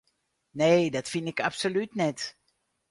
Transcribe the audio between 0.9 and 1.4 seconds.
dat fyn ik